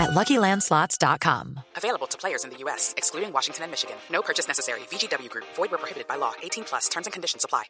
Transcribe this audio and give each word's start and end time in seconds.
at 0.00 0.10
LuckyLandSlots.com. 0.10 1.60
Available 1.76 2.08
to 2.08 2.16
players 2.16 2.44
in 2.44 2.50
the 2.50 2.58
U.S., 2.64 2.94
excluding 2.96 3.32
Washington 3.32 3.64
and 3.64 3.70
Michigan. 3.70 3.96
No 4.10 4.22
purchase 4.22 4.48
necessary. 4.48 4.80
VGW 4.90 5.28
Group. 5.28 5.44
Void 5.56 5.70
where 5.70 5.78
prohibited 5.78 6.08
by 6.08 6.16
law. 6.16 6.32
18 6.42 6.64
plus. 6.64 6.88
Terms 6.88 7.06
and 7.06 7.12
conditions 7.12 7.44
apply. 7.44 7.64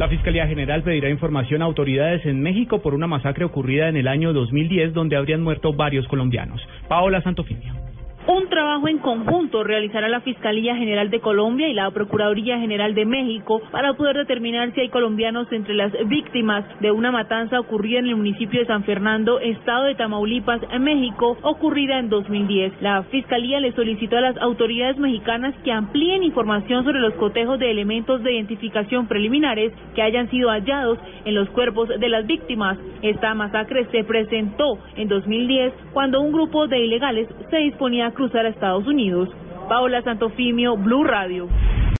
La 0.00 0.08
Fiscalía 0.08 0.46
General 0.46 0.82
pedirá 0.82 1.10
información 1.10 1.60
a 1.60 1.66
autoridades 1.66 2.24
en 2.24 2.40
México 2.42 2.80
por 2.80 2.94
una 2.94 3.06
masacre 3.06 3.44
ocurrida 3.44 3.86
en 3.90 3.98
el 3.98 4.08
año 4.08 4.32
2010 4.32 4.94
donde 4.94 5.14
habrían 5.14 5.42
muerto 5.42 5.74
varios 5.74 6.08
colombianos. 6.08 6.58
Paola 6.88 7.20
Santofimio. 7.20 7.79
Un 8.30 8.48
trabajo 8.48 8.86
en 8.86 8.98
conjunto 8.98 9.64
realizará 9.64 10.08
la 10.08 10.20
Fiscalía 10.20 10.76
General 10.76 11.10
de 11.10 11.18
Colombia 11.18 11.68
y 11.68 11.74
la 11.74 11.90
Procuraduría 11.90 12.60
General 12.60 12.94
de 12.94 13.04
México 13.04 13.60
para 13.72 13.94
poder 13.94 14.18
determinar 14.18 14.72
si 14.72 14.82
hay 14.82 14.88
colombianos 14.88 15.50
entre 15.50 15.74
las 15.74 15.90
víctimas 16.06 16.64
de 16.78 16.92
una 16.92 17.10
matanza 17.10 17.58
ocurrida 17.58 17.98
en 17.98 18.06
el 18.06 18.14
municipio 18.14 18.60
de 18.60 18.66
San 18.66 18.84
Fernando, 18.84 19.40
estado 19.40 19.82
de 19.82 19.96
Tamaulipas, 19.96 20.60
México, 20.78 21.38
ocurrida 21.42 21.98
en 21.98 22.08
2010. 22.08 22.80
La 22.80 23.02
Fiscalía 23.02 23.58
le 23.58 23.72
solicitó 23.72 24.18
a 24.18 24.20
las 24.20 24.36
autoridades 24.36 24.96
mexicanas 24.96 25.52
que 25.64 25.72
amplíen 25.72 26.22
información 26.22 26.84
sobre 26.84 27.00
los 27.00 27.14
cotejos 27.14 27.58
de 27.58 27.72
elementos 27.72 28.22
de 28.22 28.34
identificación 28.34 29.08
preliminares 29.08 29.72
que 29.96 30.02
hayan 30.02 30.30
sido 30.30 30.50
hallados 30.50 31.00
en 31.24 31.34
los 31.34 31.50
cuerpos 31.50 31.88
de 31.88 32.08
las 32.08 32.28
víctimas. 32.28 32.78
Esta 33.02 33.34
masacre 33.34 33.86
se 33.90 34.04
presentó 34.04 34.78
en 34.94 35.08
2010 35.08 35.72
cuando 35.92 36.20
un 36.20 36.30
grupo 36.30 36.68
de 36.68 36.78
ilegales 36.78 37.26
se 37.50 37.56
disponía 37.56 38.06
a 38.06 38.19
cruzar 38.20 38.44
a 38.44 38.50
Estados 38.50 38.86
Unidos. 38.86 39.30
Paola 39.66 40.02
Santofimio, 40.02 40.76
Blue 40.76 41.04
Radio. 41.04 41.48